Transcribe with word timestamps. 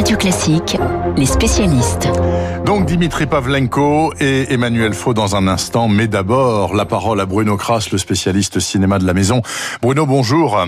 Radio 0.00 0.16
Classique, 0.16 0.78
les 1.18 1.26
spécialistes. 1.26 2.08
Donc 2.64 2.86
Dimitri 2.86 3.26
Pavlenko 3.26 4.14
et 4.18 4.50
Emmanuel 4.50 4.94
Faux 4.94 5.12
dans 5.12 5.36
un 5.36 5.46
instant, 5.46 5.88
mais 5.88 6.08
d'abord 6.08 6.74
la 6.74 6.86
parole 6.86 7.20
à 7.20 7.26
Bruno 7.26 7.58
Kras, 7.58 7.90
le 7.92 7.98
spécialiste 7.98 8.60
cinéma 8.60 8.98
de 8.98 9.04
la 9.06 9.12
maison. 9.12 9.42
Bruno, 9.82 10.06
bonjour. 10.06 10.58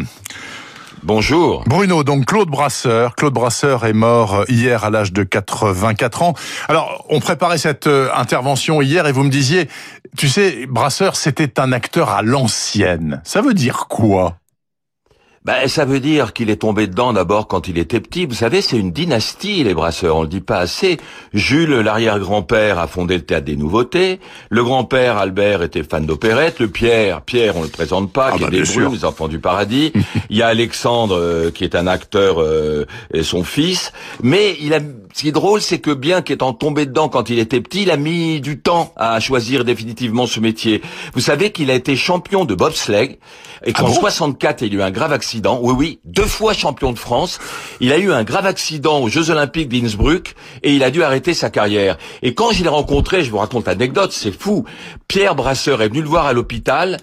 Bonjour. 1.03 1.65
Bruno, 1.67 2.04
donc 2.04 2.26
Claude 2.26 2.51
Brasseur. 2.51 3.15
Claude 3.15 3.33
Brasseur 3.33 3.87
est 3.87 3.95
mort 3.95 4.45
hier 4.49 4.85
à 4.85 4.90
l'âge 4.90 5.15
de 5.15 5.22
84 5.22 6.22
ans. 6.22 6.35
Alors, 6.69 7.06
on 7.08 7.19
préparait 7.21 7.56
cette 7.56 7.87
euh, 7.87 8.10
intervention 8.14 8.83
hier 8.83 9.06
et 9.06 9.12
vous 9.12 9.24
me 9.24 9.30
disiez, 9.30 9.67
tu 10.14 10.28
sais, 10.28 10.67
Brasseur, 10.69 11.17
c'était 11.17 11.58
un 11.58 11.72
acteur 11.72 12.10
à 12.10 12.21
l'ancienne. 12.21 13.22
Ça 13.24 13.40
veut 13.40 13.54
dire 13.54 13.87
quoi? 13.88 14.37
Ben, 15.45 15.67
ça 15.67 15.85
veut 15.85 15.99
dire 15.99 16.33
qu'il 16.34 16.51
est 16.51 16.56
tombé 16.56 16.87
dedans 16.87 17.12
d'abord 17.12 17.48
quand 17.48 17.66
il 17.66 17.77
était 17.77 17.98
petit. 17.98 18.27
Vous 18.27 18.35
savez, 18.35 18.62
c'est 18.62 18.79
une 18.79 18.93
dynastie, 18.93 19.65
les 19.65 19.75
brasseurs. 19.75 20.16
On 20.16 20.23
le 20.23 20.29
dit 20.29 20.41
pas 20.41 20.59
assez. 20.59 20.99
Jules, 21.35 21.75
l'arrière-grand-père, 21.80 22.79
a 22.79 22.87
fondé 22.87 23.16
le 23.16 23.23
théâtre 23.23 23.47
des 23.47 23.57
nouveautés. 23.57 24.21
Le 24.51 24.63
grand-père, 24.63 25.16
Albert, 25.16 25.65
était 25.65 25.83
fan 25.83 26.07
d'opérette. 26.07 26.61
Le 26.61 26.69
Pierre, 26.69 27.23
Pierre, 27.23 27.57
on 27.57 27.63
le 27.63 27.69
présente 27.69 28.13
pas, 28.13 28.30
ah 28.33 28.37
qui 28.37 28.43
bah, 28.43 28.49
est 28.49 28.51
des 28.51 28.63
brumes, 28.63 28.93
les 28.93 29.05
enfants 29.05 29.27
du 29.27 29.41
paradis. 29.41 29.93
il 30.30 30.37
y 30.37 30.43
a 30.43 30.47
Alexandre, 30.47 31.16
euh, 31.19 31.51
qui 31.51 31.65
est 31.65 31.74
un 31.74 31.88
acteur, 31.88 32.41
euh, 32.41 32.87
et 33.13 33.24
son 33.24 33.43
fils. 33.43 33.93
Mais 34.23 34.57
il 34.61 34.74
a, 34.74 34.79
ce 35.13 35.23
qui 35.23 35.29
est 35.29 35.33
drôle, 35.33 35.61
c'est 35.61 35.80
que 35.80 35.91
bien 35.91 36.23
qu'étant 36.23 36.52
tombé 36.52 36.87
dedans 36.87 37.09
quand 37.09 37.30
il 37.30 37.41
était 37.41 37.61
petit, 37.61 37.83
il 37.83 37.91
a 37.91 37.97
mis 37.97 38.41
du 38.41 38.61
temps 38.61 38.93
à 38.97 39.19
choisir 39.19 39.65
définitivement 39.65 40.29
ce 40.29 40.38
métier. 40.38 40.83
Vous 41.15 41.21
savez 41.21 41.51
qu'il 41.51 41.69
a 41.73 41.74
été 41.74 41.97
champion 41.97 42.45
de 42.45 42.55
bobsleigh 42.55 43.19
et 43.65 43.73
qu'en 43.73 43.93
64, 43.93 44.62
il 44.62 44.75
a 44.75 44.79
eu 44.79 44.83
un 44.83 44.91
grave 44.91 45.12
accident. 45.12 45.59
Oui, 45.62 45.75
oui, 45.77 45.98
deux 46.05 46.27
fois 46.27 46.52
champion 46.52 46.93
de 46.93 46.98
France. 46.98 47.39
Il 47.80 47.93
a 47.93 47.98
eu 47.98 48.12
un 48.12 48.25
grave 48.25 48.47
accident 48.47 49.01
aux 49.01 49.09
Jeux 49.09 49.30
Olympiques 49.30 49.69
d'Innsbruck 49.69 50.35
et 50.63 50.74
il 50.74 50.82
a 50.82 50.91
dû 50.91 51.02
arrêter 51.02 51.35
sa 51.35 51.51
carrière. 51.51 51.99
Et 52.23 52.35
quand 52.35 52.52
je 52.52 52.63
l'ai 52.63 52.68
rencontré, 52.68 53.23
je 53.23 53.30
vous 53.30 53.38
raconte 53.38 53.66
l'anecdote, 53.66 54.13
c'est 54.13 54.33
fou. 54.33 54.65
Pierre 55.09 55.35
Brasseur 55.35 55.83
est 55.83 55.88
venu 55.88 56.02
le 56.02 56.09
voir 56.09 56.27
à 56.27 56.33
l'hôpital. 56.33 56.99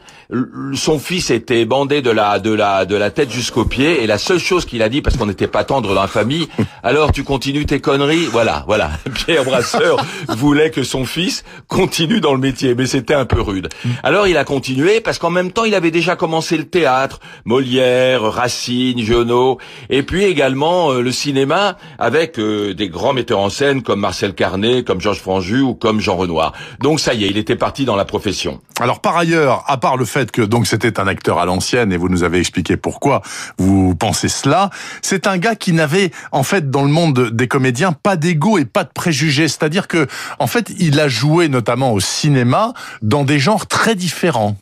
Son 0.73 0.99
fils 0.99 1.29
était 1.31 1.65
bandé 1.65 2.01
de 2.01 2.11
la 2.11 2.39
de 2.39 2.51
la 2.51 2.85
de 2.85 2.95
la 2.95 3.09
tête 3.09 3.31
jusqu'aux 3.31 3.65
pieds 3.65 4.03
et 4.03 4.07
la 4.07 4.17
seule 4.17 4.39
chose 4.39 4.65
qu'il 4.65 4.83
a 4.83 4.89
dit 4.89 5.01
parce 5.01 5.17
qu'on 5.17 5.25
n'était 5.25 5.47
pas 5.47 5.63
tendre 5.63 5.93
dans 5.93 6.01
la 6.01 6.07
famille, 6.07 6.47
alors 6.83 7.11
tu 7.11 7.23
continues 7.23 7.65
tes 7.65 7.79
conneries. 7.79 8.25
Voilà, 8.25 8.63
voilà. 8.67 8.91
Pierre 9.13 9.43
Brasseur 9.43 10.03
voulait 10.27 10.71
que 10.71 10.83
son 10.83 11.05
fils 11.05 11.43
continue 11.67 12.19
dans 12.19 12.33
le 12.33 12.39
métier, 12.39 12.75
mais 12.75 12.85
c'était 12.85 13.13
un 13.13 13.25
peu 13.25 13.41
rude. 13.41 13.69
Alors 14.03 14.27
il 14.27 14.37
a 14.37 14.43
continué 14.43 15.01
parce 15.01 15.17
qu'en 15.19 15.29
même 15.29 15.51
temps 15.51 15.63
il 15.63 15.75
avait 15.75 15.91
déjà 15.91 16.15
commencé 16.15 16.48
c'est 16.49 16.57
le 16.57 16.67
théâtre, 16.67 17.19
Molière, 17.45 18.23
Racine, 18.23 18.97
Giono, 18.97 19.59
et 19.91 20.01
puis 20.01 20.23
également 20.23 20.91
euh, 20.91 21.01
le 21.01 21.11
cinéma 21.11 21.77
avec 21.99 22.39
euh, 22.39 22.73
des 22.73 22.89
grands 22.89 23.13
metteurs 23.13 23.37
en 23.37 23.51
scène 23.51 23.83
comme 23.83 23.99
Marcel 23.99 24.33
Carnet, 24.33 24.83
comme 24.83 24.99
Georges 24.99 25.19
Franju 25.19 25.61
ou 25.61 25.75
comme 25.75 25.99
Jean 25.99 26.15
Renoir. 26.15 26.53
Donc 26.79 26.99
ça 26.99 27.13
y 27.13 27.25
est, 27.25 27.27
il 27.27 27.37
était 27.37 27.55
parti 27.55 27.85
dans 27.85 27.95
la 27.95 28.03
profession. 28.03 28.61
Alors 28.79 28.99
par 28.99 29.15
ailleurs, 29.15 29.63
à 29.67 29.77
part 29.77 29.95
le 29.95 30.05
fait 30.05 30.31
que 30.31 30.41
donc 30.41 30.65
c'était 30.65 30.99
un 30.99 31.05
acteur 31.05 31.37
à 31.37 31.45
l'ancienne 31.45 31.93
et 31.93 31.97
vous 31.97 32.09
nous 32.09 32.23
avez 32.23 32.39
expliqué 32.39 32.77
pourquoi 32.77 33.21
vous 33.59 33.93
pensez 33.93 34.27
cela, 34.27 34.71
c'est 35.03 35.27
un 35.27 35.37
gars 35.37 35.55
qui 35.55 35.71
n'avait 35.71 36.09
en 36.31 36.41
fait 36.41 36.71
dans 36.71 36.83
le 36.83 36.89
monde 36.89 37.29
des 37.29 37.47
comédiens 37.47 37.91
pas 37.91 38.15
d'ego 38.15 38.57
et 38.57 38.65
pas 38.65 38.85
de 38.85 38.91
préjugés, 38.91 39.47
c'est-à-dire 39.47 39.87
que 39.87 40.07
en 40.39 40.47
fait, 40.47 40.71
il 40.79 40.99
a 40.99 41.09
joué 41.09 41.47
notamment 41.47 41.93
au 41.93 41.99
cinéma 41.99 42.73
dans 43.03 43.23
des 43.23 43.37
genres 43.37 43.67
très 43.67 43.93
différents. 43.93 44.57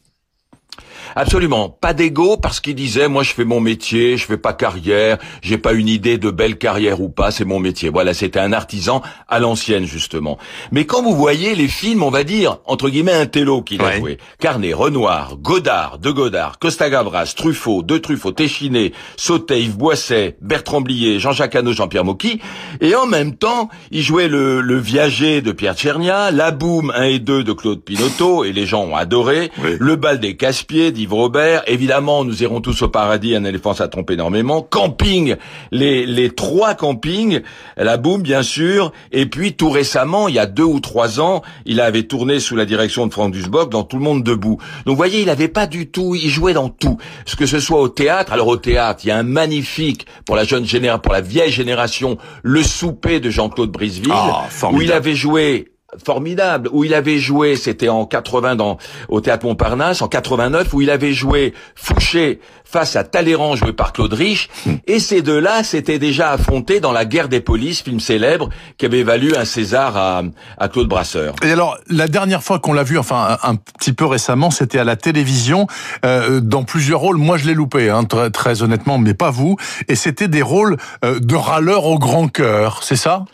Absolument. 1.16 1.69
Pas 1.69 1.94
d'ego 1.94 2.38
parce 2.38 2.59
qu'il 2.59 2.75
disait, 2.75 3.08
moi 3.08 3.23
je 3.23 3.33
fais 3.33 3.45
mon 3.45 3.59
métier, 3.59 4.17
je 4.17 4.25
fais 4.25 4.38
pas 4.38 4.53
carrière, 4.53 5.17
j'ai 5.41 5.58
pas 5.58 5.73
une 5.73 5.88
idée 5.88 6.17
de 6.17 6.31
belle 6.31 6.58
carrière 6.58 7.02
ou 7.02 7.09
pas, 7.09 7.31
c'est 7.31 7.45
mon 7.45 7.59
métier. 7.59 7.89
Voilà, 7.89 8.13
c'était 8.13 8.39
un 8.39 8.53
artisan 8.53 9.02
à 9.28 9.39
l'ancienne 9.39 9.85
justement. 9.85 10.38
Mais 10.72 10.85
quand 10.85 11.02
vous 11.02 11.16
voyez 11.16 11.55
les 11.55 11.67
films, 11.67 12.03
on 12.03 12.09
va 12.09 12.23
dire, 12.23 12.57
entre 12.66 12.90
guillemets, 12.90 13.13
un 13.13 13.25
télo 13.25 13.62
qu'il 13.62 13.81
a 13.81 13.97
joué. 13.97 14.17
Carnet, 14.40 14.73
Renoir, 14.73 15.38
Godard, 15.38 15.97
De 16.00 16.12
Godard, 16.12 16.59
Costa 16.59 16.90
Gavras, 16.90 17.34
Truffaut, 17.35 17.84
De 17.84 17.97
Truffaut, 17.97 18.31
Téchiné, 18.31 18.94
Sautet, 19.16 19.62
Yves 19.62 19.78
Boisset, 19.78 20.38
Bertrand 20.41 20.81
Blier, 20.81 21.19
Jean-Jacques 21.19 21.56
Hano, 21.56 21.73
Jean-Pierre 21.73 22.06
Mocky. 22.06 22.40
Et 22.81 22.96
en 22.96 23.06
même 23.06 23.35
temps, 23.35 23.69
il 23.91 24.01
jouait 24.01 24.28
le, 24.28 24.62
le 24.62 24.78
Viager 24.78 25.41
de 25.41 25.51
Pierre 25.51 25.75
Tchernia, 25.75 26.31
La 26.31 26.51
Boum 26.51 26.91
1 26.96 27.03
et 27.03 27.19
2 27.19 27.44
de 27.44 27.53
Claude 27.53 27.81
Pinotto, 27.84 28.44
et 28.44 28.51
les 28.51 28.66
gens 28.66 28.84
ont 28.84 28.96
adoré, 28.96 29.51
Le 29.79 29.96
Bal 29.96 30.19
des 30.19 30.35
Casse-Pieds 30.35 30.91
d'Yves 30.97 31.13
Robert. 31.13 31.63
Évidemment, 31.68 32.25
nous 32.25 32.44
irons 32.44 32.59
tous 32.59 32.81
au 32.81 32.90
paradis. 32.90 33.35
Un 33.35 33.46
éléphant, 33.46 33.74
ça 33.74 33.88
trompe 33.88 34.12
énormément. 34.12 34.62
Camping, 34.62 35.35
les, 35.72 36.06
les 36.06 36.31
trois 36.31 36.74
campings. 36.74 37.41
La 37.78 37.97
boum, 37.97 38.22
bien 38.22 38.44
sûr. 38.44 38.91
Et 39.12 39.28
puis, 39.28 39.53
tout 39.53 39.69
récemment, 39.69 40.28
il 40.28 40.35
y 40.35 40.40
a 40.40 40.46
deux 40.46 40.63
ou 40.63 40.80
trois 40.80 41.22
ans, 41.22 41.44
il 41.66 41.80
avait 41.80 42.03
tourné 42.03 42.40
sous 42.40 42.56
la 42.56 42.66
direction 42.66 43.08
de 43.08 43.13
Franck 43.13 43.31
Dusbock 43.31 43.69
dans 43.69 43.84
Tout 43.84 43.97
le 43.97 44.03
monde 44.03 44.24
debout. 44.24 44.58
Donc, 44.85 44.94
vous 44.94 44.96
voyez, 44.96 45.22
il 45.22 45.30
avait 45.30 45.47
pas 45.47 45.68
du 45.68 45.90
tout, 45.90 46.16
il 46.16 46.30
jouait 46.30 46.53
dans 46.53 46.69
tout. 46.69 46.97
Ce 47.25 47.35
que 47.35 47.46
ce 47.46 47.59
soit 47.59 47.79
au 47.79 47.90
théâtre. 47.90 48.34
Alors, 48.34 48.47
au 48.47 48.58
théâtre, 48.58 49.02
il 49.03 49.08
y 49.08 49.12
a 49.12 49.18
un 49.18 49.24
magnifique, 49.24 50.08
pour 50.25 50.35
la 50.35 50.44
jeune 50.44 50.66
génération, 50.66 51.00
pour 51.00 51.14
la 51.14 51.22
vieille 51.22 51.52
génération, 51.52 52.18
Le 52.41 52.64
souper 52.64 53.19
de 53.19 53.29
Jean-Claude 53.29 53.72
Briseville. 53.72 54.12
Ah, 54.14 54.47
où 54.72 54.81
il 54.81 54.91
avait 54.91 55.16
joué 55.16 55.69
formidable 56.03 56.69
où 56.72 56.84
il 56.84 56.94
avait 56.94 57.19
joué, 57.19 57.56
c'était 57.56 57.90
en 57.90 58.06
80 58.06 58.56
dans 58.56 58.78
au 59.09 59.22
théâtre 59.22 59.46
Montparnasse, 59.46 60.02
en 60.02 60.08
89 60.08 60.74
où 60.74 60.81
il 60.81 60.90
avait 60.90 61.13
joué 61.13 61.53
Fouché 61.75 62.40
face 62.69 62.96
à 62.96 63.03
Talleyrand 63.03 63.56
joué 63.56 63.72
par 63.72 63.94
Claude 63.94 64.13
Rich 64.13 64.50
hmm. 64.66 64.74
et 64.88 65.00
ces 65.00 65.22
deux-là 65.22 65.63
s'étaient 65.63 66.00
déjà 66.00 66.31
affrontés 66.31 66.80
dans 66.80 66.91
la 66.91 67.06
guerre 67.06 67.30
des 67.30 67.40
polices, 67.40 67.81
film 67.81 68.00
célèbre 68.00 68.50
qui 68.78 68.85
avait 68.85 69.03
valu 69.03 69.35
un 69.35 69.46
César 69.46 69.96
à, 69.96 70.24
à 70.58 70.68
Claude 70.68 70.88
Brasseur. 70.88 71.34
Et 71.44 71.52
alors 71.52 71.78
la 71.90 72.08
dernière 72.08 72.44
fois 72.44 72.59
qu'on 72.59 72.74
l'a 72.74 72.84
vu, 72.84 72.97
enfin 72.97 73.38
un, 73.41 73.56
petit 73.56 73.94
peu 73.94 74.06
récemment, 74.06 74.52
c'était 74.52 74.79
à 74.79 74.84
la 74.84 74.96
télévision 74.96 75.68
euh, 76.06 76.41
dans 76.41 76.64
plusieurs 76.64 77.00
rôles. 77.00 77.18
Moi 77.18 77.38
je 77.38 77.46
l'ai 77.46 77.53
loupé, 77.53 77.90
hein, 77.90 78.03
très, 78.03 78.29
très, 78.29 78.64
honnêtement, 78.64 78.97
mais 78.97 79.14
pas 79.14 79.31
vous. 79.31 79.56
Et 79.88 79.96
c'était 79.96 80.28
des 80.28 80.41
rôles 80.41 80.78
euh, 81.06 81.19
de 81.19 81.35
râleur 81.35 81.85
au 81.85 81.97
grand 81.97 82.28
cœur, 82.28 82.84
c'est 82.84 82.96
ça? 82.96 83.25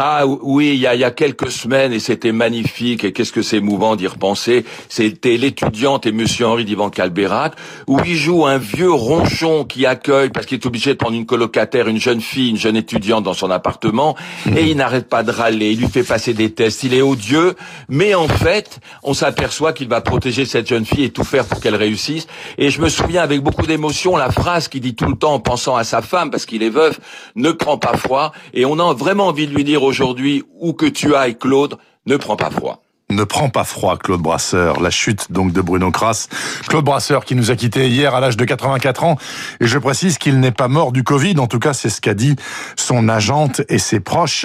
Ah 0.00 0.26
oui, 0.26 0.74
il 0.74 0.80
y 0.80 0.86
a, 0.86 0.94
il 0.94 1.00
y 1.00 1.04
a 1.04 1.10
quelques 1.10 1.50
semaines 1.50 1.92
et 1.92 1.98
c'était 1.98 2.30
magnifique 2.30 3.02
et 3.02 3.12
qu'est-ce 3.12 3.32
que 3.32 3.42
c'est 3.42 3.56
émouvant 3.56 3.96
d'y 3.96 4.06
repenser. 4.06 4.64
C'était 4.88 5.36
l'étudiante 5.36 6.06
et 6.06 6.12
Monsieur 6.12 6.46
Henri 6.46 6.64
d'Ivan 6.64 6.88
Calberac 6.88 7.54
où 7.88 7.98
il 8.06 8.14
joue 8.14 8.46
un 8.46 8.58
vieux 8.58 8.92
ronchon 8.92 9.64
qui 9.64 9.86
accueille 9.86 10.28
parce 10.28 10.46
qu'il 10.46 10.58
est 10.60 10.66
obligé 10.66 10.92
de 10.92 10.98
prendre 10.98 11.16
une 11.16 11.26
colocataire, 11.26 11.88
une 11.88 11.98
jeune 11.98 12.20
fille, 12.20 12.50
une 12.50 12.56
jeune 12.56 12.76
étudiante 12.76 13.24
dans 13.24 13.34
son 13.34 13.50
appartement 13.50 14.14
et 14.54 14.70
il 14.70 14.76
n'arrête 14.76 15.08
pas 15.08 15.24
de 15.24 15.32
râler. 15.32 15.72
Il 15.72 15.80
lui 15.80 15.88
fait 15.88 16.04
passer 16.04 16.32
des 16.32 16.52
tests. 16.52 16.84
Il 16.84 16.94
est 16.94 17.02
odieux, 17.02 17.56
mais 17.88 18.14
en 18.14 18.28
fait, 18.28 18.78
on 19.02 19.14
s'aperçoit 19.14 19.72
qu'il 19.72 19.88
va 19.88 20.00
protéger 20.00 20.44
cette 20.44 20.68
jeune 20.68 20.84
fille 20.84 21.06
et 21.06 21.10
tout 21.10 21.24
faire 21.24 21.44
pour 21.44 21.58
qu'elle 21.58 21.74
réussisse. 21.74 22.28
Et 22.56 22.70
je 22.70 22.80
me 22.80 22.88
souviens 22.88 23.24
avec 23.24 23.40
beaucoup 23.40 23.66
d'émotion 23.66 24.16
la 24.16 24.30
phrase 24.30 24.68
qu'il 24.68 24.82
dit 24.82 24.94
tout 24.94 25.06
le 25.06 25.16
temps 25.16 25.34
en 25.34 25.40
pensant 25.40 25.74
à 25.74 25.82
sa 25.82 26.02
femme 26.02 26.30
parce 26.30 26.46
qu'il 26.46 26.62
est 26.62 26.70
veuf, 26.70 27.00
ne 27.34 27.50
prends 27.50 27.78
pas 27.78 27.96
froid. 27.96 28.30
Et 28.54 28.64
on 28.64 28.78
a 28.78 28.94
vraiment 28.94 29.26
envie 29.26 29.48
de 29.48 29.52
lui 29.52 29.64
dire 29.64 29.87
aujourd'hui, 29.88 30.44
où 30.60 30.72
que 30.72 30.86
tu 30.86 31.14
ailles, 31.14 31.36
Claude, 31.36 31.78
ne 32.06 32.16
prends 32.16 32.36
pas 32.36 32.50
froid 32.50 32.82
ne 33.10 33.24
prend 33.24 33.48
pas 33.48 33.64
froid, 33.64 33.96
Claude 33.96 34.20
Brasseur. 34.20 34.80
La 34.80 34.90
chute 34.90 35.32
donc 35.32 35.52
de 35.54 35.62
Bruno 35.62 35.90
Kras. 35.90 36.28
Claude 36.68 36.84
Brasseur 36.84 37.24
qui 37.24 37.34
nous 37.34 37.50
a 37.50 37.56
quittés 37.56 37.88
hier 37.88 38.14
à 38.14 38.20
l'âge 38.20 38.36
de 38.36 38.44
84 38.44 39.02
ans. 39.02 39.16
Et 39.60 39.66
je 39.66 39.78
précise 39.78 40.18
qu'il 40.18 40.40
n'est 40.40 40.52
pas 40.52 40.68
mort 40.68 40.92
du 40.92 41.04
Covid. 41.04 41.38
En 41.38 41.46
tout 41.46 41.58
cas, 41.58 41.72
c'est 41.72 41.88
ce 41.88 42.02
qu'a 42.02 42.12
dit 42.12 42.36
son 42.76 43.08
agente 43.08 43.62
et 43.70 43.78
ses 43.78 44.00
proches. 44.00 44.44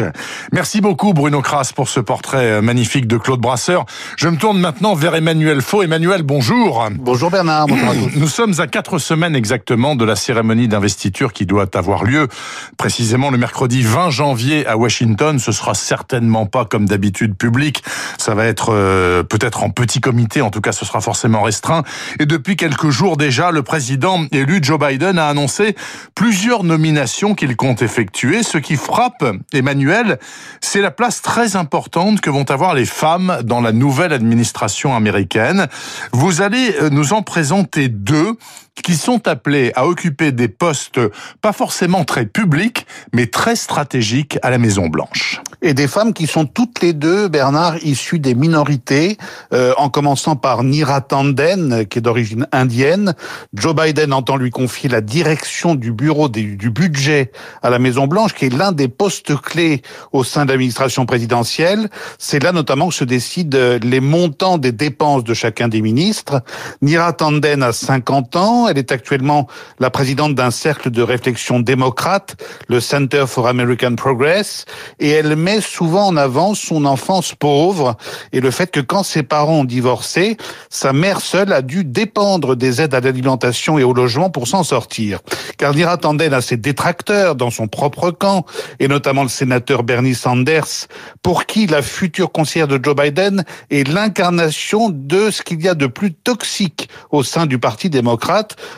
Merci 0.54 0.80
beaucoup 0.80 1.12
Bruno 1.14 1.42
Kras 1.42 1.74
pour 1.76 1.90
ce 1.90 2.00
portrait 2.00 2.52
euh, 2.52 2.62
magnifique 2.62 3.06
de 3.06 3.18
Claude 3.18 3.42
Brasseur. 3.42 3.86
Je 4.16 4.30
me 4.30 4.38
tourne 4.38 4.58
maintenant 4.60 4.96
vers 4.96 5.14
Emmanuel 5.14 5.62
Faux. 5.62 5.84
Emmanuel, 5.84 6.24
bonjour. 6.24 6.88
Bonjour 7.00 7.32
Bernard. 7.32 7.68
Bonjour 7.68 7.90
à 7.90 7.96
tous. 7.96 8.16
Nous 8.16 8.30
sommes 8.30 8.54
à 8.60 8.68
quatre 8.68 8.98
semaines 8.98 9.36
exactement 9.36 9.98
de 9.98 10.06
la 10.06 10.16
cérémonie 10.16 10.70
d'investiture 10.70 11.34
qui 11.34 11.46
doit 11.46 11.68
avoir 11.76 12.06
lieu 12.06 12.30
précisément 12.78 13.30
le 13.30 13.38
mercredi 13.38 13.82
20 13.82 14.10
janvier 14.10 14.66
à 14.68 14.78
Washington. 14.78 15.38
Ce 15.38 15.52
sera 15.52 15.74
certainement 15.74 16.46
pas 16.46 16.64
comme 16.64 16.86
d'habitude 16.86 17.36
public. 17.36 17.84
Ça 18.18 18.34
va 18.36 18.46
être 18.46 18.53
euh, 18.70 19.24
peut-être 19.24 19.64
en 19.64 19.70
petit 19.70 20.02
comité, 20.02 20.42
en 20.42 20.50
tout 20.50 20.62
cas 20.62 20.72
ce 20.72 20.86
sera 20.86 21.02
forcément 21.02 21.42
restreint. 21.42 21.84
Et 22.20 22.26
depuis 22.26 22.56
quelques 22.56 22.90
jours 22.90 23.18
déjà, 23.18 23.52
le 23.52 23.64
président 23.64 24.26
élu 24.32 24.60
Joe 24.62 24.80
Biden 24.80 25.18
a 25.20 25.28
annoncé 25.28 25.76
plusieurs 26.16 26.64
nominations 26.64 27.36
qu'il 27.36 27.56
compte 27.56 27.82
effectuer. 27.82 28.44
Ce 28.44 28.58
qui 28.58 28.76
frappe 28.76 29.24
Emmanuel, 29.54 30.20
c'est 30.62 30.82
la 30.82 30.92
place 30.92 31.22
très 31.22 31.56
importante 31.56 32.22
que 32.22 32.30
vont 32.30 32.50
avoir 32.50 32.74
les 32.74 32.86
femmes 32.86 33.40
dans 33.44 33.62
la 33.62 33.72
nouvelle 33.72 34.14
administration 34.14 34.96
américaine. 34.96 35.68
Vous 36.12 36.42
allez 36.42 36.76
euh, 36.82 36.90
nous 36.90 37.14
en 37.14 37.22
présenter 37.22 37.90
deux. 37.90 38.38
Qui 38.82 38.96
sont 38.96 39.28
appelés 39.28 39.72
à 39.76 39.86
occuper 39.86 40.32
des 40.32 40.48
postes 40.48 41.00
pas 41.42 41.54
forcément 41.54 42.04
très 42.06 42.26
publics, 42.26 42.86
mais 43.14 43.28
très 43.28 43.56
stratégiques 43.56 44.40
à 44.42 44.50
la 44.50 44.58
Maison 44.58 44.88
Blanche. 44.88 45.42
Et 45.62 45.74
des 45.74 45.88
femmes 45.88 46.14
qui 46.14 46.28
sont 46.28 46.46
toutes 46.46 46.82
les 46.82 46.94
deux, 46.94 47.28
Bernard, 47.28 47.78
issues 47.84 48.20
des 48.20 48.36
minorités, 48.36 49.18
euh, 49.54 49.74
en 49.78 49.90
commençant 49.90 50.36
par 50.36 50.64
Nira 50.64 51.02
Tanden, 51.02 51.86
qui 51.86 52.00
est 52.00 52.02
d'origine 52.02 52.48
indienne. 52.52 53.14
Joe 53.54 53.76
Biden 53.76 54.12
entend 54.12 54.36
lui 54.36 54.50
confier 54.50 54.90
la 54.90 55.02
direction 55.02 55.76
du 55.76 55.92
bureau 55.92 56.28
du 56.28 56.70
budget 56.70 57.32
à 57.62 57.70
la 57.70 57.80
Maison 57.80 58.08
Blanche, 58.08 58.34
qui 58.34 58.46
est 58.46 58.54
l'un 58.54 58.72
des 58.72 58.88
postes 58.88 59.40
clés 59.40 59.82
au 60.12 60.24
sein 60.24 60.46
de 60.46 60.50
l'administration 60.50 61.06
présidentielle. 61.06 61.90
C'est 62.18 62.42
là 62.42 62.52
notamment 62.52 62.90
que 62.90 62.96
se 62.96 63.04
décident 63.04 63.78
les 63.82 64.00
montants 64.00 64.58
des 64.58 64.72
dépenses 64.72 65.24
de 65.24 65.34
chacun 65.34 65.68
des 65.68 65.82
ministres. 65.82 66.42
Nira 66.82 67.14
Tanden 67.14 67.64
a 67.64 67.72
50 67.72 68.36
ans. 68.36 68.63
Elle 68.70 68.78
est 68.78 68.92
actuellement 68.92 69.48
la 69.80 69.90
présidente 69.90 70.36
d'un 70.36 70.52
cercle 70.52 70.92
de 70.92 71.02
réflexion 71.02 71.60
démocrate, 71.60 72.36
le 72.68 72.80
Center 72.80 73.26
for 73.28 73.48
American 73.48 73.96
Progress, 73.96 74.66
et 75.00 75.10
elle 75.10 75.36
met 75.36 75.62
souvent 75.62 76.08
en 76.08 76.18
avant 76.18 76.54
son 76.54 76.86
enfance 76.86 77.34
pauvre 77.36 77.98
et 78.32 78.40
le 78.40 78.52
fait 78.52 78.72
que 78.72 78.80
quand 78.80 79.04
ses 79.04 79.24
parents 79.24 79.60
ont 79.60 79.64
divorcé, 79.64 80.38
sa 80.70 80.94
mère 80.94 81.22
seule 81.22 81.54
a 81.54 81.62
dû 81.62 81.84
dépendre 81.84 82.56
des 82.56 82.82
aides 82.82 82.94
à 82.94 83.00
l'alimentation 83.00 83.78
et 83.80 83.84
au 83.84 83.94
logement 83.94 84.30
pour 84.30 84.48
s'en 84.48 84.64
sortir. 84.64 85.20
Car 85.58 85.74
Nira 85.74 85.98
Tanden 85.98 86.34
a 86.34 86.42
ses 86.42 86.58
détracteurs 86.58 87.36
dans 87.36 87.52
son 87.52 87.68
propre 87.68 88.12
camp, 88.12 88.46
et 88.80 88.88
notamment 88.88 89.24
le 89.24 89.30
sénateur 89.30 89.84
Bernie 89.84 90.16
Sanders, 90.16 90.88
pour 91.22 91.46
qui 91.46 91.68
la 91.68 91.82
future 91.82 92.32
conseillère 92.32 92.68
de 92.68 92.80
Joe 92.82 92.96
Biden 92.96 93.44
est 93.70 93.88
l'incarnation 93.88 94.90
de 94.90 95.32
ce 95.32 95.42
qu'il 95.42 95.62
y 95.62 95.68
a 95.68 95.76
de 95.76 95.88
plus 95.88 96.14
toxique 96.14 96.90
au 97.12 97.24
sein 97.24 97.46
du 97.46 97.60
Parti 97.60 97.90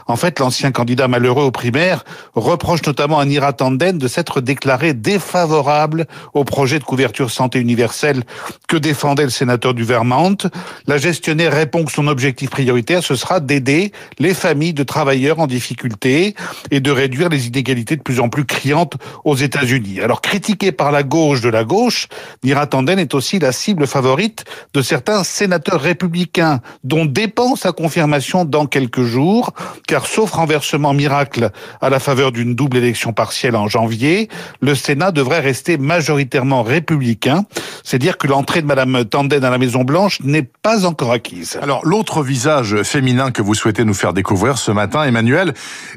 En 0.08 0.16
fait, 0.16 0.40
l'ancien 0.40 0.72
candidat 0.72 1.08
malheureux 1.08 1.44
aux 1.44 1.52
primaires 1.52 2.04
reproche 2.36 2.86
notamment 2.86 3.20
à 3.20 3.26
Nira 3.26 3.54
Tanden 3.54 3.98
de 3.98 4.08
s'être 4.08 4.42
déclaré 4.42 4.94
défavorable 4.94 6.08
au 6.34 6.44
projet 6.44 6.80
de 6.80 6.84
couverture 6.84 7.32
santé 7.32 7.60
universelle 7.60 8.24
que 8.68 8.78
défendait 8.78 9.24
le 9.24 9.30
sénateur 9.30 9.74
du 9.74 9.84
Vermont. 9.84 10.38
La 10.88 10.98
gestionnaire 10.98 11.54
répond 11.54 11.86
que 11.86 11.92
son 11.92 12.08
objectif 12.08 12.50
prioritaire, 12.50 13.04
ce 13.04 13.16
sera 13.16 13.40
d'aider 13.40 13.92
les 14.20 14.34
familles 14.34 14.74
de 14.74 14.84
travailleurs 14.84 15.40
en 15.40 15.48
difficulté 15.48 16.36
et 16.72 16.80
de 16.80 16.92
réduire 16.92 17.30
les 17.30 17.48
inégalités 17.48 17.96
de 17.96 18.02
plus 18.02 18.20
en 18.20 18.30
plus 18.30 18.46
criantes 18.46 18.96
aux 19.24 19.36
États-Unis. 19.36 20.02
Alors, 20.02 20.22
critiquée 20.22 20.72
par 20.72 20.92
la 20.92 21.04
gauche 21.04 21.42
de 21.42 21.50
la 21.50 21.64
gauche, 21.64 22.08
Nira 22.44 22.68
Tanden 22.68 23.00
est 23.00 23.14
aussi 23.14 23.40
la 23.40 23.52
cible 23.52 23.88
favorite 23.88 24.46
de 24.74 24.82
certains 24.82 25.24
sénateurs 25.24 25.82
républicains 25.82 26.62
dont 26.84 27.06
dépend 27.06 27.56
sa 27.56 27.72
confirmation 27.72 28.46
dans 28.46 28.66
quelques 28.66 29.04
jours, 29.04 29.52
car 29.88 30.08
sauf 30.08 30.32
renversement 30.32 30.94
miracle 30.94 31.52
à 31.82 31.90
la 31.90 32.00
faveur 32.00 32.32
d'une 32.32 32.56
double 32.56 32.78
élection 32.78 33.14
partielle 33.14 33.56
en 33.56 33.68
janvier, 33.68 34.30
le 34.62 34.76
Sénat 34.76 35.12
devrait 35.12 35.40
rester 35.40 35.78
majoritairement 35.78 36.64
républicain. 36.64 37.46
C'est 37.84 38.00
dire 38.00 38.18
que 38.18 38.28
l'entrée 38.28 38.62
de 38.62 38.68
Madame 38.68 39.06
Tanden 39.06 39.44
à 39.44 39.50
la 39.50 39.58
Maison 39.58 39.84
Blanche 39.84 40.20
n'est 40.24 40.44
pas 40.62 40.86
encore 40.86 41.12
acquise. 41.12 41.60
Alors, 41.62 41.86
l'autre 41.86 42.24
visage 42.24 42.82
féminin 42.84 43.32
que 43.32 43.42
vous 43.42 43.54
souhaitez 43.54 43.86
nous 43.86 43.94
faire 43.94 44.14
découvrir 44.14 44.58
ce 44.58 44.72
matin, 44.72 45.04
Emmanuel, 45.04 45.54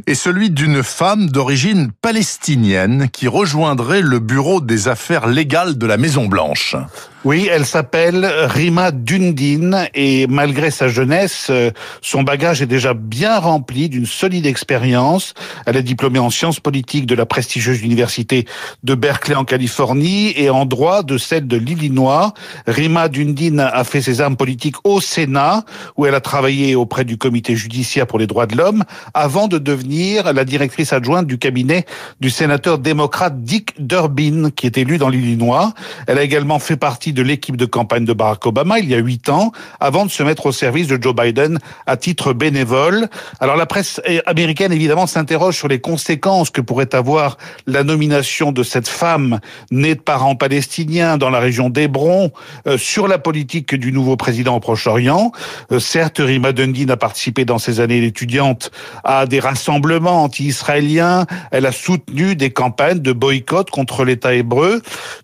est 0.06 0.14
celui 0.14 0.50
d'une 0.50 0.82
femme 0.82 1.28
d'origine 1.28 1.90
palestinienne 2.02 3.08
qui 3.12 3.28
rejoindrait 3.28 4.02
le 4.02 4.18
bureau 4.18 4.60
des 4.60 4.88
affaires 4.88 5.26
légales 5.26 5.78
de 5.78 5.86
la 5.86 5.96
Maison 5.96 6.26
Blanche. 6.26 6.76
Oui, 7.24 7.48
elle 7.50 7.66
s'appelle 7.66 8.24
Rima 8.24 8.92
Dundin 8.92 9.86
et 9.92 10.28
malgré 10.28 10.70
sa 10.70 10.86
jeunesse, 10.86 11.48
euh, 11.50 11.72
son 12.00 12.22
bagage 12.22 12.62
est 12.62 12.66
déjà 12.66 12.94
bien 12.94 13.40
rempli 13.40 13.88
d'une 13.88 14.06
solide 14.06 14.46
expérience. 14.46 15.34
Elle 15.66 15.76
est 15.76 15.82
diplômée 15.82 16.20
en 16.20 16.30
sciences 16.30 16.60
politiques 16.60 17.06
de 17.06 17.16
la 17.16 17.26
prestigieuse 17.26 17.82
université 17.82 18.46
de 18.84 18.94
Berkeley 18.94 19.34
en 19.34 19.44
Californie 19.44 20.32
et 20.36 20.48
en 20.48 20.64
droit 20.64 21.02
de 21.02 21.18
celle 21.18 21.48
de 21.48 21.56
l'Illinois. 21.56 22.34
Rima 22.68 23.08
Dundin 23.08 23.58
a 23.58 23.82
fait 23.82 24.00
ses 24.00 24.20
armes 24.20 24.36
politiques 24.36 24.76
au 24.84 25.00
Sénat 25.00 25.64
où 25.96 26.06
elle 26.06 26.14
a 26.14 26.20
travaillé 26.20 26.76
auprès 26.76 27.04
du 27.04 27.18
comité 27.18 27.56
judiciaire 27.56 28.06
pour 28.06 28.20
les 28.20 28.28
droits 28.28 28.46
de 28.46 28.56
l'homme 28.56 28.84
avant 29.12 29.48
de 29.48 29.58
devenir 29.58 30.32
la 30.32 30.44
directrice 30.44 30.92
adjointe 30.92 31.26
du 31.26 31.38
cabinet 31.38 31.84
du 32.20 32.30
sénateur 32.30 32.78
démocrate 32.78 33.42
Dick 33.42 33.74
Durbin 33.84 34.50
qui 34.54 34.66
est 34.66 34.78
élu 34.78 34.98
dans 34.98 35.08
l'Illinois. 35.08 35.74
Elle 36.06 36.18
a 36.18 36.22
également 36.22 36.60
fait 36.60 36.76
partie 36.76 37.07
de 37.12 37.22
l'équipe 37.22 37.56
de 37.56 37.66
campagne 37.66 38.04
de 38.04 38.12
Barack 38.12 38.46
Obama 38.46 38.78
il 38.78 38.88
y 38.88 38.94
a 38.94 38.98
huit 38.98 39.28
ans, 39.28 39.52
avant 39.80 40.06
de 40.06 40.10
se 40.10 40.22
mettre 40.22 40.46
au 40.46 40.52
service 40.52 40.86
de 40.88 41.00
Joe 41.00 41.14
Biden 41.14 41.58
à 41.86 41.96
titre 41.96 42.32
bénévole. 42.32 43.08
Alors 43.40 43.56
la 43.56 43.66
presse 43.66 44.00
américaine 44.26 44.72
évidemment 44.72 45.06
s'interroge 45.06 45.56
sur 45.56 45.68
les 45.68 45.80
conséquences 45.80 46.50
que 46.50 46.60
pourrait 46.60 46.94
avoir 46.94 47.38
la 47.66 47.84
nomination 47.84 48.52
de 48.52 48.62
cette 48.62 48.88
femme 48.88 49.40
née 49.70 49.94
de 49.94 50.00
parents 50.00 50.36
palestiniens 50.36 51.16
dans 51.16 51.30
la 51.30 51.38
région 51.38 51.70
d'Hébron 51.70 52.32
euh, 52.66 52.78
sur 52.78 53.08
la 53.08 53.18
politique 53.18 53.74
du 53.74 53.92
nouveau 53.92 54.16
président 54.16 54.56
au 54.56 54.60
Proche-Orient. 54.60 55.32
Euh, 55.72 55.78
certes, 55.78 56.18
Rima 56.18 56.52
Dundin 56.52 56.88
a 56.90 56.96
participé 56.96 57.44
dans 57.44 57.58
ses 57.58 57.80
années 57.80 58.04
étudiantes 58.04 58.70
à 59.04 59.26
des 59.26 59.40
rassemblements 59.40 60.24
anti-israéliens. 60.24 61.26
Elle 61.50 61.66
a 61.66 61.72
soutenu 61.72 62.36
des 62.36 62.50
campagnes 62.50 63.00
de 63.00 63.12
boycott 63.12 63.70
contre 63.70 64.04
l'État 64.04 64.34
hébreu. 64.34 64.82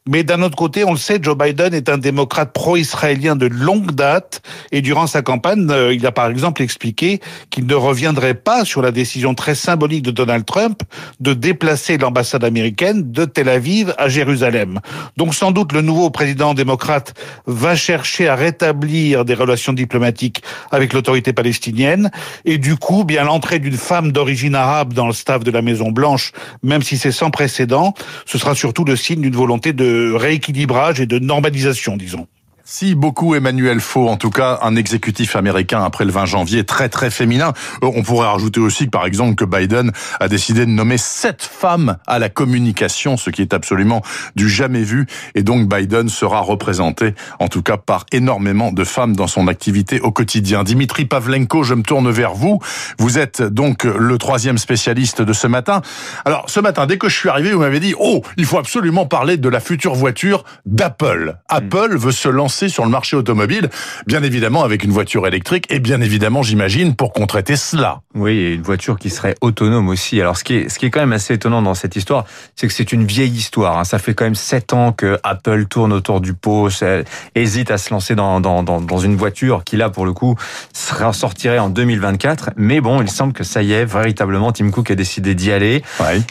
Mais 0.08 0.22
d'un 0.22 0.42
autre 0.42 0.56
côté, 0.56 0.84
on 0.84 0.92
le 0.92 0.98
sait, 0.98 1.18
Joe 1.20 1.36
Biden 1.36 1.73
est 1.74 1.88
un 1.88 1.98
démocrate 1.98 2.52
pro-israélien 2.52 3.36
de 3.36 3.46
longue 3.46 3.92
date 3.92 4.42
et 4.72 4.80
durant 4.80 5.06
sa 5.06 5.22
campagne, 5.22 5.66
euh, 5.70 5.94
il 5.94 6.06
a 6.06 6.12
par 6.12 6.28
exemple 6.28 6.62
expliqué 6.62 7.20
qu'il 7.50 7.66
ne 7.66 7.74
reviendrait 7.74 8.34
pas 8.34 8.64
sur 8.64 8.82
la 8.82 8.90
décision 8.90 9.34
très 9.34 9.54
symbolique 9.54 10.02
de 10.02 10.10
Donald 10.10 10.44
Trump 10.44 10.82
de 11.20 11.34
déplacer 11.34 11.98
l'ambassade 11.98 12.44
américaine 12.44 13.12
de 13.12 13.24
Tel 13.24 13.48
Aviv 13.48 13.94
à 13.98 14.08
Jérusalem. 14.08 14.80
Donc 15.16 15.34
sans 15.34 15.52
doute 15.52 15.72
le 15.72 15.80
nouveau 15.80 16.10
président 16.10 16.54
démocrate 16.54 17.14
va 17.46 17.76
chercher 17.76 18.28
à 18.28 18.34
rétablir 18.34 19.24
des 19.24 19.34
relations 19.34 19.72
diplomatiques 19.72 20.42
avec 20.70 20.92
l'autorité 20.92 21.32
palestinienne 21.32 22.10
et 22.44 22.58
du 22.58 22.76
coup, 22.76 23.04
bien 23.04 23.24
l'entrée 23.24 23.58
d'une 23.58 23.76
femme 23.76 24.12
d'origine 24.12 24.54
arabe 24.54 24.92
dans 24.92 25.06
le 25.06 25.12
staff 25.12 25.44
de 25.44 25.50
la 25.50 25.62
Maison 25.62 25.90
Blanche, 25.90 26.32
même 26.62 26.82
si 26.82 26.98
c'est 26.98 27.12
sans 27.12 27.30
précédent, 27.30 27.94
ce 28.26 28.38
sera 28.38 28.54
surtout 28.54 28.84
le 28.84 28.96
signe 28.96 29.20
d'une 29.20 29.36
volonté 29.36 29.72
de 29.72 30.12
rééquilibrage 30.12 31.00
et 31.00 31.06
de 31.06 31.18
normalisation 31.18 31.63
disons. 31.96 32.26
Si 32.66 32.94
beaucoup 32.94 33.34
Emmanuel 33.34 33.78
Faux, 33.78 34.08
en 34.08 34.16
tout 34.16 34.30
cas 34.30 34.58
un 34.62 34.74
exécutif 34.74 35.36
américain 35.36 35.84
après 35.84 36.06
le 36.06 36.12
20 36.12 36.24
janvier 36.24 36.64
très 36.64 36.88
très 36.88 37.10
féminin. 37.10 37.52
Euh, 37.82 37.90
on 37.94 38.02
pourrait 38.02 38.26
rajouter 38.26 38.58
aussi 38.58 38.86
par 38.86 39.04
exemple 39.04 39.34
que 39.34 39.44
Biden 39.44 39.92
a 40.18 40.28
décidé 40.28 40.64
de 40.64 40.70
nommer 40.70 40.96
sept 40.96 41.42
femmes 41.42 41.98
à 42.06 42.18
la 42.18 42.30
communication, 42.30 43.18
ce 43.18 43.28
qui 43.28 43.42
est 43.42 43.52
absolument 43.52 44.00
du 44.34 44.48
jamais 44.48 44.82
vu. 44.82 45.06
Et 45.34 45.42
donc 45.42 45.68
Biden 45.68 46.08
sera 46.08 46.40
représenté 46.40 47.14
en 47.38 47.48
tout 47.48 47.60
cas 47.60 47.76
par 47.76 48.06
énormément 48.12 48.72
de 48.72 48.84
femmes 48.84 49.14
dans 49.14 49.26
son 49.26 49.46
activité 49.46 50.00
au 50.00 50.10
quotidien. 50.10 50.64
Dimitri 50.64 51.04
Pavlenko, 51.04 51.64
je 51.64 51.74
me 51.74 51.82
tourne 51.82 52.10
vers 52.10 52.32
vous. 52.32 52.60
Vous 52.98 53.18
êtes 53.18 53.42
donc 53.42 53.84
le 53.84 54.16
troisième 54.16 54.56
spécialiste 54.56 55.20
de 55.20 55.34
ce 55.34 55.46
matin. 55.46 55.82
Alors 56.24 56.48
ce 56.48 56.60
matin, 56.60 56.86
dès 56.86 56.96
que 56.96 57.10
je 57.10 57.14
suis 57.14 57.28
arrivé, 57.28 57.52
vous 57.52 57.60
m'avez 57.60 57.80
dit, 57.80 57.94
oh, 57.98 58.22
il 58.38 58.46
faut 58.46 58.58
absolument 58.58 59.04
parler 59.04 59.36
de 59.36 59.50
la 59.50 59.60
future 59.60 59.94
voiture 59.94 60.44
d'Apple. 60.64 61.36
Apple 61.50 61.98
veut 61.98 62.10
se 62.10 62.30
lancer 62.30 62.53
sur 62.68 62.84
le 62.84 62.90
marché 62.90 63.16
automobile, 63.16 63.68
bien 64.06 64.22
évidemment 64.22 64.62
avec 64.62 64.84
une 64.84 64.90
voiture 64.90 65.26
électrique 65.26 65.66
et 65.70 65.78
bien 65.78 66.00
évidemment, 66.00 66.42
j'imagine, 66.42 66.94
pour 66.94 67.12
contrer 67.12 67.42
Tesla. 67.42 68.00
Oui, 68.14 68.54
une 68.54 68.62
voiture 68.62 68.98
qui 68.98 69.10
serait 69.10 69.34
autonome 69.40 69.88
aussi. 69.88 70.20
Alors, 70.20 70.36
ce 70.36 70.44
qui 70.44 70.54
est, 70.54 70.68
ce 70.68 70.78
qui 70.78 70.86
est 70.86 70.90
quand 70.90 71.00
même 71.00 71.12
assez 71.12 71.34
étonnant 71.34 71.62
dans 71.62 71.74
cette 71.74 71.96
histoire, 71.96 72.24
c'est 72.54 72.68
que 72.68 72.72
c'est 72.72 72.92
une 72.92 73.04
vieille 73.04 73.32
histoire. 73.32 73.78
Hein. 73.78 73.84
Ça 73.84 73.98
fait 73.98 74.14
quand 74.14 74.24
même 74.24 74.34
sept 74.34 74.72
ans 74.72 74.92
que 74.92 75.18
Apple 75.22 75.66
tourne 75.66 75.92
autour 75.92 76.20
du 76.20 76.34
pot, 76.34 76.68
hésite 77.34 77.70
à 77.70 77.78
se 77.78 77.92
lancer 77.92 78.14
dans, 78.14 78.40
dans, 78.40 78.62
dans, 78.62 78.80
dans, 78.80 78.98
une 78.98 79.16
voiture 79.16 79.64
qui, 79.64 79.76
là, 79.76 79.90
pour 79.90 80.06
le 80.06 80.12
coup, 80.12 80.36
sortirait 80.72 81.58
en 81.58 81.70
2024. 81.70 82.50
Mais 82.56 82.80
bon, 82.80 83.02
il 83.02 83.10
semble 83.10 83.32
que 83.32 83.44
ça 83.44 83.62
y 83.62 83.72
est, 83.72 83.84
véritablement, 83.84 84.52
Tim 84.52 84.70
Cook 84.70 84.90
a 84.90 84.94
décidé 84.94 85.34
d'y 85.34 85.50
aller. 85.52 85.82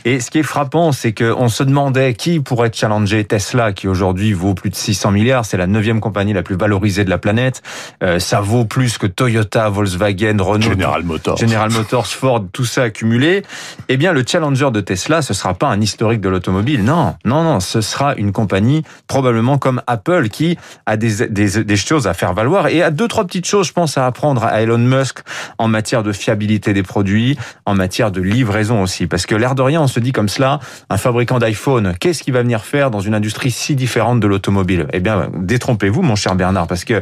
Et 0.05 0.19
ce 0.19 0.31
qui 0.31 0.39
est 0.39 0.43
frappant, 0.43 0.91
c'est 0.91 1.13
qu'on 1.13 1.49
se 1.49 1.63
demandait 1.63 2.13
qui 2.13 2.39
pourrait 2.39 2.71
challenger 2.73 3.23
Tesla, 3.25 3.73
qui 3.73 3.87
aujourd'hui 3.87 4.33
vaut 4.33 4.53
plus 4.53 4.69
de 4.69 4.75
600 4.75 5.11
milliards. 5.11 5.45
C'est 5.45 5.57
la 5.57 5.67
neuvième 5.67 5.99
compagnie 5.99 6.12
compagnie 6.13 6.33
la 6.33 6.43
plus 6.43 6.55
valorisée 6.55 7.03
de 7.03 7.09
la 7.09 7.17
planète. 7.17 7.63
Euh, 8.03 8.19
ça 8.19 8.39
vaut 8.39 8.65
plus 8.65 8.99
que 8.99 9.07
Toyota, 9.07 9.67
Volkswagen, 9.69 10.37
Renault, 10.39 10.61
General 10.61 11.01
Motors, 11.01 11.37
General 11.37 11.71
Motors, 11.71 12.05
Ford, 12.05 12.45
tout 12.53 12.65
ça 12.65 12.83
accumulé. 12.83 13.41
Eh 13.89 13.97
bien, 13.97 14.13
le 14.13 14.23
challenger 14.23 14.69
de 14.69 14.79
Tesla, 14.79 15.23
ce 15.23 15.33
sera 15.33 15.55
pas 15.55 15.69
un 15.69 15.81
historique 15.81 16.21
de 16.21 16.29
l'automobile. 16.29 16.83
Non, 16.83 17.15
non, 17.25 17.43
non, 17.43 17.59
ce 17.59 17.81
sera 17.81 18.13
une 18.15 18.31
compagnie 18.31 18.83
probablement 19.07 19.57
comme 19.57 19.81
Apple 19.87 20.29
qui 20.29 20.55
a 20.85 20.97
des, 20.97 21.27
des, 21.29 21.63
des 21.63 21.75
choses 21.75 22.05
à 22.05 22.13
faire 22.13 22.35
valoir 22.35 22.67
et 22.67 22.83
a 22.83 22.91
deux 22.91 23.07
trois 23.07 23.25
petites 23.25 23.47
choses, 23.47 23.65
je 23.69 23.73
pense, 23.73 23.97
à 23.97 24.05
apprendre 24.05 24.43
à 24.43 24.61
Elon 24.61 24.77
Musk 24.77 25.21
en 25.57 25.67
matière 25.67 26.03
de 26.03 26.11
fiabilité 26.11 26.73
des 26.73 26.83
produits, 26.83 27.39
en 27.65 27.73
matière 27.73 28.11
de 28.11 28.21
livraison 28.21 28.83
aussi. 28.83 29.07
Parce 29.07 29.25
que 29.25 29.33
l'air 29.33 29.55
de 29.55 29.63
rien, 29.63 29.81
on 29.81 29.87
se 29.87 29.99
dit 29.99 30.11
comme 30.11 30.29
cela, 30.29 30.59
un 30.91 30.97
fabricant 30.97 31.39
d'iPhone, 31.39 31.95
qu'est-ce 31.99 32.21
qu'il 32.21 32.33
va 32.33 32.43
venir 32.43 32.63
faire 32.65 32.91
dans 32.91 32.99
une 32.99 33.15
industrie 33.15 33.49
si 33.49 33.73
différente 33.75 34.19
de 34.19 34.27
l'automobile? 34.27 34.85
Eh 34.93 34.99
bien, 34.99 35.29
détrompez-vous 35.35 36.02
mon 36.03 36.15
cher 36.15 36.35
Bernard, 36.35 36.67
parce 36.67 36.85
que 36.85 37.01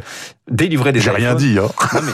délivrer 0.49 0.91
des 0.91 0.99
J'ai 0.99 1.11
rien 1.11 1.35
dit. 1.35 1.57
Hein. 1.57 1.69
Non, 1.93 2.01
mais 2.03 2.11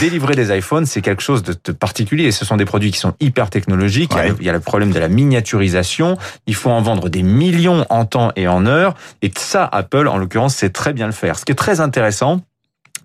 délivrer 0.00 0.34
des 0.34 0.56
iPhones, 0.56 0.86
c'est 0.86 1.02
quelque 1.02 1.22
chose 1.22 1.42
de, 1.42 1.54
de 1.64 1.72
particulier. 1.72 2.30
Ce 2.32 2.44
sont 2.44 2.56
des 2.56 2.64
produits 2.64 2.90
qui 2.90 2.98
sont 2.98 3.14
hyper 3.20 3.50
technologiques. 3.50 4.12
Il, 4.14 4.16
y 4.16 4.20
a 4.20 4.28
le, 4.28 4.36
il 4.40 4.46
y 4.46 4.50
a 4.50 4.52
le 4.52 4.60
problème 4.60 4.92
de 4.92 4.98
la 4.98 5.08
miniaturisation. 5.08 6.16
Il 6.46 6.54
faut 6.54 6.70
en 6.70 6.82
vendre 6.82 7.08
des 7.08 7.22
millions 7.22 7.84
en 7.90 8.04
temps 8.04 8.32
et 8.36 8.48
en 8.48 8.66
heure. 8.66 8.94
Et 9.22 9.30
ça, 9.36 9.68
Apple, 9.70 10.08
en 10.08 10.18
l'occurrence, 10.18 10.54
sait 10.54 10.70
très 10.70 10.92
bien 10.92 11.06
le 11.06 11.12
faire. 11.12 11.38
Ce 11.38 11.44
qui 11.44 11.52
est 11.52 11.56
très 11.56 11.80
intéressant, 11.80 12.42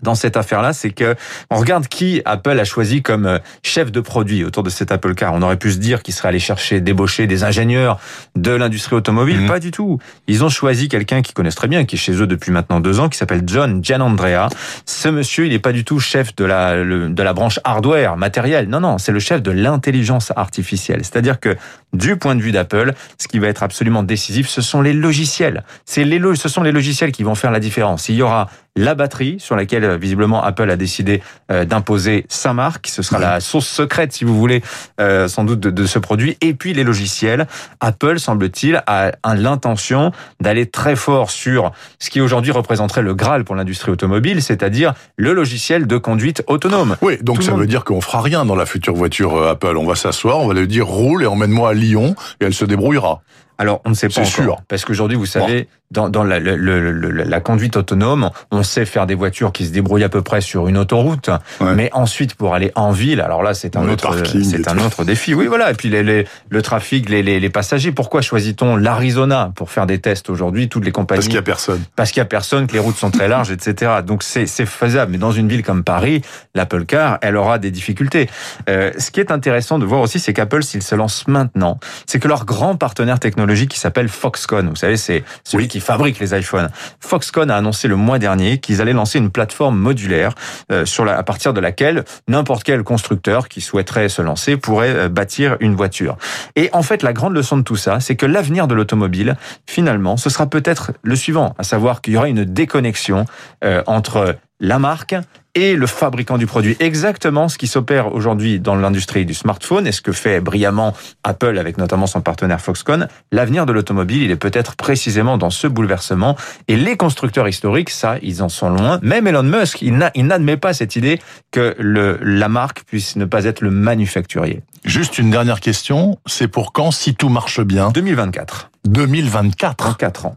dans 0.01 0.15
cette 0.15 0.37
affaire-là, 0.37 0.73
c'est 0.73 0.89
que 0.91 1.15
on 1.49 1.55
regarde 1.57 1.87
qui 1.87 2.21
Apple 2.25 2.59
a 2.59 2.63
choisi 2.65 3.01
comme 3.01 3.25
euh, 3.25 3.39
chef 3.63 3.91
de 3.91 3.99
produit 4.01 4.43
autour 4.43 4.63
de 4.63 4.69
cet 4.69 4.91
Apple 4.91 5.15
Car. 5.15 5.33
On 5.33 5.41
aurait 5.41 5.57
pu 5.57 5.71
se 5.71 5.77
dire 5.77 6.03
qu'il 6.03 6.13
serait 6.13 6.29
allé 6.29 6.39
chercher, 6.39 6.81
débaucher 6.81 7.27
des 7.27 7.43
ingénieurs 7.43 7.99
de 8.35 8.51
l'industrie 8.51 8.95
automobile. 8.95 9.41
Mhm. 9.41 9.47
Pas 9.47 9.59
du 9.59 9.71
tout. 9.71 9.99
Ils 10.27 10.43
ont 10.43 10.49
choisi 10.49 10.87
quelqu'un 10.89 11.21
qu'ils 11.21 11.33
connaissent 11.33 11.55
très 11.55 11.67
bien, 11.67 11.85
qui 11.85 11.95
est 11.95 11.99
chez 11.99 12.13
eux 12.21 12.27
depuis 12.27 12.51
maintenant 12.51 12.79
deux 12.79 12.99
ans, 12.99 13.09
qui 13.09 13.17
s'appelle 13.17 13.43
John 13.45 13.83
Gianandrea. 13.83 14.49
Ce 14.85 15.07
monsieur, 15.09 15.45
il 15.45 15.51
n'est 15.51 15.59
pas 15.59 15.71
du 15.71 15.83
tout 15.83 15.99
chef 15.99 16.35
de 16.35 16.45
la, 16.45 16.75
le- 16.83 17.09
de 17.09 17.23
la 17.23 17.33
branche 17.33 17.59
hardware, 17.63 18.17
matériel. 18.17 18.67
Non, 18.69 18.79
non, 18.79 18.97
c'est 18.97 19.11
le 19.11 19.19
chef 19.19 19.41
de 19.41 19.51
l'intelligence 19.51 20.31
artificielle. 20.35 20.99
C'est-à-dire 21.03 21.39
que 21.39 21.55
du 21.93 22.17
point 22.17 22.35
de 22.35 22.41
vue 22.41 22.51
d'Apple, 22.51 22.93
ce 23.17 23.27
qui 23.27 23.39
va 23.39 23.47
être 23.47 23.63
absolument 23.63 24.03
décisif, 24.03 24.49
ce 24.49 24.61
sont 24.61 24.81
les 24.81 24.93
logiciels. 24.93 25.63
C'est 25.85 26.03
les, 26.03 26.19
ce 26.35 26.49
sont 26.49 26.63
les 26.63 26.71
logiciels 26.71 27.11
qui 27.11 27.23
vont 27.23 27.35
faire 27.35 27.51
la 27.51 27.59
différence. 27.59 28.09
Il 28.09 28.15
y 28.15 28.21
aura 28.21 28.49
la 28.75 28.93
batterie 28.95 29.37
sur 29.39 29.55
laquelle 29.55 29.83
euh, 29.85 29.97
visiblement 29.97 30.43
Apple 30.43 30.69
a 30.69 30.75
décidé 30.75 31.21
euh, 31.51 31.63
d'imposer 31.65 32.25
sa 32.27 32.53
marque. 32.53 32.87
Ce 32.87 33.01
sera 33.01 33.19
la 33.19 33.39
source 33.39 33.67
secrète, 33.67 34.11
si 34.11 34.25
vous 34.25 34.37
voulez, 34.37 34.61
euh, 34.99 35.27
sans 35.27 35.43
doute 35.45 35.59
de, 35.61 35.69
de 35.69 35.85
ce 35.85 35.97
produit. 35.99 36.37
Et 36.41 36.53
puis 36.53 36.73
les 36.73 36.83
logiciels. 36.83 37.47
Apple, 37.79 38.19
semble-t-il, 38.19 38.83
a, 38.85 39.11
l'intention 39.35 40.11
d'aller 40.41 40.65
très 40.65 40.95
fort 40.95 41.31
sur 41.31 41.71
ce 41.99 42.09
qui 42.09 42.19
aujourd'hui 42.21 42.51
représenterait 42.51 43.01
le 43.01 43.13
Graal 43.13 43.43
pour 43.45 43.55
l'industrie 43.55 43.91
automobile, 43.91 44.41
c'est-à-dire 44.41 44.93
le 45.15 45.33
logiciel 45.33 45.87
de 45.87 45.97
conduite 45.97 46.43
autonome. 46.47 46.97
Oui, 47.01 47.17
donc 47.21 47.37
Tout 47.37 47.41
ça 47.43 47.51
monde- 47.51 47.61
veut 47.61 47.67
dire 47.67 47.83
qu'on 47.85 48.01
fera 48.01 48.21
rien 48.21 48.45
dans 48.45 48.55
la 48.55 48.65
future 48.65 48.93
voiture 48.93 49.47
Apple. 49.47 49.77
On 49.77 49.85
va 49.85 49.95
s'asseoir, 49.95 50.39
on 50.39 50.47
va 50.47 50.53
lui 50.53 50.67
dire 50.67 50.85
roule 50.85 51.23
et 51.23 51.27
emmène-moi 51.27 51.69
à 51.69 51.73
Lyon 51.73 52.15
et 52.41 52.45
elle 52.45 52.53
se 52.53 52.65
débrouillera. 52.65 53.21
Alors, 53.57 53.81
on 53.85 53.89
ne 53.89 53.95
sait 53.95 54.07
pas 54.07 54.13
C'est 54.25 54.41
encore. 54.41 54.55
sûr. 54.57 54.61
Parce 54.67 54.85
qu'aujourd'hui, 54.85 55.17
vous 55.17 55.25
savez, 55.25 55.67
dans, 55.91 56.09
dans 56.09 56.23
la, 56.23 56.39
le- 56.39 56.55
le- 56.57 56.91
le- 56.91 57.11
la 57.23 57.39
conduite 57.39 57.77
autonome, 57.77 58.29
on 58.51 58.63
sait 58.63 58.85
faire 58.85 59.05
des 59.07 59.15
voitures 59.15 59.51
qui 59.51 59.65
se 59.65 59.71
débrouillent 59.71 60.03
à 60.03 60.09
peu 60.09 60.21
près 60.21 60.41
sur 60.41 60.67
une 60.67 60.77
autoroute. 60.77 61.29
Ouais. 61.61 61.73
Mais 61.75 61.89
ensuite, 61.93 62.35
pour 62.35 62.53
aller 62.55 62.71
en 62.75 62.91
ville, 62.91 63.21
alors 63.21 63.43
là, 63.43 63.53
c'est 63.53 63.75
un 63.77 63.87
autre, 63.87 64.13
c'est 64.43 64.67
un 64.67 64.75
tout. 64.75 64.83
autre 64.83 65.03
défi. 65.05 65.33
Oui, 65.33 65.45
voilà. 65.47 65.71
Et 65.71 65.73
puis 65.73 65.89
les, 65.89 66.03
les- 66.03 66.27
le 66.49 66.61
trafic, 66.61 67.07
les, 67.09 67.23
les, 67.23 67.39
les 67.39 67.49
passagers. 67.49 67.91
Pourquoi 67.91 68.21
choisit-on 68.21 68.75
l'Arizona 68.75 69.51
pour 69.55 69.69
faire 69.71 69.85
des 69.85 69.99
tests 69.99 70.29
aujourd'hui 70.29 70.67
Toutes 70.67 70.83
les 70.85 70.91
compagnies? 70.91 71.17
Parce 71.19 71.27
qu'il 71.27 71.35
y 71.35 71.39
a 71.39 71.41
personne. 71.43 71.81
Parce 71.95 72.11
qu'il 72.11 72.19
y 72.19 72.21
a 72.21 72.25
personne, 72.25 72.67
que 72.67 72.73
les 72.73 72.79
routes 72.79 72.97
sont 72.97 73.11
très 73.11 73.27
larges, 73.27 73.51
etc. 73.51 73.91
Donc 74.05 74.23
c'est 74.23 74.47
c'est 74.47 74.65
faisable. 74.65 75.11
Mais 75.13 75.17
dans 75.17 75.31
une 75.31 75.47
ville 75.47 75.63
comme 75.63 75.83
Paris, 75.83 76.21
l'Apple 76.55 76.85
Car, 76.85 77.19
elle 77.21 77.37
aura 77.37 77.57
des 77.59 77.71
difficultés. 77.71 78.27
Euh, 78.69 78.91
ce 78.97 79.11
qui 79.11 79.19
est 79.19 79.31
intéressant 79.31 79.79
de 79.79 79.85
voir 79.85 80.01
aussi, 80.01 80.19
c'est 80.19 80.33
qu'Apple, 80.33 80.63
s'il 80.63 80.81
se 80.83 80.95
lance 80.95 81.27
maintenant, 81.27 81.79
c'est 82.05 82.19
que 82.19 82.27
leur 82.27 82.45
grand 82.45 82.75
partenaire 82.75 83.19
technologique 83.19 83.44
qui 83.53 83.79
s'appelle 83.79 84.09
Foxconn, 84.09 84.67
vous 84.69 84.75
savez, 84.75 84.97
c'est 84.97 85.23
celui 85.43 85.67
qui 85.67 85.79
fabrique 85.79 86.19
les 86.19 86.37
iPhones. 86.37 86.69
Foxconn 86.99 87.49
a 87.49 87.57
annoncé 87.57 87.87
le 87.87 87.95
mois 87.95 88.19
dernier 88.19 88.59
qu'ils 88.59 88.81
allaient 88.81 88.93
lancer 88.93 89.19
une 89.19 89.29
plateforme 89.29 89.77
modulaire 89.77 90.33
euh, 90.71 90.85
sur 90.85 91.05
la, 91.05 91.17
à 91.17 91.23
partir 91.23 91.53
de 91.53 91.59
laquelle 91.59 92.03
n'importe 92.27 92.63
quel 92.63 92.83
constructeur 92.83 93.47
qui 93.47 93.61
souhaiterait 93.61 94.09
se 94.09 94.21
lancer 94.21 94.57
pourrait 94.57 94.95
euh, 94.95 95.09
bâtir 95.09 95.57
une 95.59 95.75
voiture. 95.75 96.17
Et 96.55 96.69
en 96.73 96.81
fait, 96.81 97.03
la 97.03 97.13
grande 97.13 97.33
leçon 97.33 97.57
de 97.57 97.63
tout 97.63 97.75
ça, 97.75 97.99
c'est 97.99 98.15
que 98.15 98.25
l'avenir 98.25 98.67
de 98.67 98.75
l'automobile, 98.75 99.37
finalement, 99.67 100.17
ce 100.17 100.29
sera 100.29 100.47
peut-être 100.47 100.91
le 101.03 101.15
suivant, 101.15 101.55
à 101.57 101.63
savoir 101.63 102.01
qu'il 102.01 102.13
y 102.13 102.17
aura 102.17 102.27
une 102.27 102.45
déconnexion 102.45 103.25
euh, 103.63 103.83
entre 103.87 104.35
la 104.59 104.79
marque 104.79 105.15
et 105.55 105.75
le 105.75 105.87
fabricant 105.87 106.37
du 106.37 106.45
produit. 106.45 106.75
Exactement 106.79 107.49
ce 107.49 107.57
qui 107.57 107.67
s'opère 107.67 108.13
aujourd'hui 108.13 108.59
dans 108.59 108.75
l'industrie 108.75 109.25
du 109.25 109.33
smartphone 109.33 109.87
et 109.87 109.91
ce 109.91 110.01
que 110.01 110.11
fait 110.11 110.39
brillamment 110.41 110.93
Apple 111.23 111.57
avec 111.57 111.77
notamment 111.77 112.07
son 112.07 112.21
partenaire 112.21 112.61
Foxconn. 112.61 113.07
L'avenir 113.31 113.65
de 113.65 113.71
l'automobile, 113.73 114.21
il 114.23 114.31
est 114.31 114.35
peut-être 114.35 114.75
précisément 114.75 115.37
dans 115.37 115.49
ce 115.49 115.67
bouleversement. 115.67 116.35
Et 116.67 116.75
les 116.75 116.97
constructeurs 116.97 117.47
historiques, 117.47 117.89
ça, 117.89 118.17
ils 118.21 118.43
en 118.43 118.49
sont 118.49 118.69
loin. 118.69 118.99
Même 119.01 119.27
Elon 119.27 119.43
Musk, 119.43 119.81
il 119.81 119.95
n'a- 119.97 120.11
il 120.13 120.27
n'admet 120.27 120.57
pas 120.57 120.73
cette 120.73 120.95
idée 120.95 121.19
que 121.51 121.75
le, 121.79 122.19
la 122.21 122.49
marque 122.49 122.83
puisse 122.83 123.15
ne 123.15 123.25
pas 123.25 123.45
être 123.45 123.61
le 123.61 123.71
manufacturier. 123.71 124.61
Juste 124.83 125.17
une 125.17 125.31
dernière 125.31 125.61
question, 125.61 126.19
c'est 126.25 126.47
pour 126.47 126.73
quand 126.73 126.91
si 126.91 127.15
tout 127.15 127.29
marche 127.29 127.61
bien? 127.61 127.89
2024, 127.91 128.69
2024, 128.85 129.85
dans 129.87 129.93
4 129.93 130.25
ans. 130.27 130.35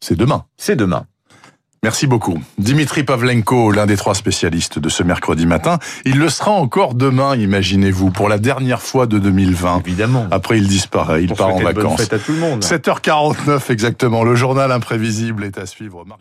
c'est 0.00 0.16
demain. 0.16 0.44
C'est 0.56 0.76
demain. 0.76 1.06
Merci 1.84 2.06
beaucoup. 2.06 2.38
Dimitri 2.56 3.04
Pavlenko, 3.04 3.70
l'un 3.70 3.84
des 3.84 3.98
trois 3.98 4.14
spécialistes 4.14 4.78
de 4.78 4.88
ce 4.88 5.02
mercredi 5.02 5.44
matin. 5.44 5.78
Il 6.06 6.18
le 6.18 6.30
sera 6.30 6.50
encore 6.52 6.94
demain, 6.94 7.36
imaginez-vous, 7.36 8.10
pour 8.10 8.30
la 8.30 8.38
dernière 8.38 8.80
fois 8.80 9.06
de 9.06 9.18
2020. 9.18 9.82
Évidemment. 9.84 10.26
Après, 10.30 10.56
il 10.56 10.66
disparaît, 10.66 11.24
il 11.24 11.28
Pour 11.28 11.36
part 11.36 11.54
en 11.54 11.60
vacances. 11.60 12.00
fêtes 12.00 12.14
à 12.14 12.18
tout 12.18 12.32
le 12.32 12.38
monde. 12.38 12.64
7h49 12.64 13.70
exactement, 13.70 14.24
le 14.24 14.34
journal 14.34 14.72
imprévisible 14.72 15.44
est 15.44 15.58
à 15.58 15.66
suivre. 15.66 16.06
Marc 16.06 16.20